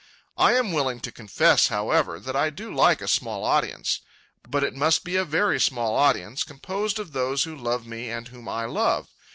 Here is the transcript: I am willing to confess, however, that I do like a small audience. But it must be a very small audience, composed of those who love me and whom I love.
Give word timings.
I 0.39 0.53
am 0.53 0.71
willing 0.73 0.99
to 1.01 1.11
confess, 1.11 1.67
however, 1.67 2.19
that 2.19 2.35
I 2.35 2.49
do 2.49 2.73
like 2.73 3.03
a 3.03 3.07
small 3.07 3.43
audience. 3.43 3.99
But 4.49 4.63
it 4.63 4.73
must 4.73 5.03
be 5.03 5.15
a 5.15 5.23
very 5.23 5.59
small 5.59 5.95
audience, 5.95 6.43
composed 6.43 6.97
of 6.97 7.11
those 7.11 7.43
who 7.43 7.55
love 7.55 7.85
me 7.85 8.09
and 8.09 8.27
whom 8.27 8.49
I 8.49 8.65
love. 8.65 9.09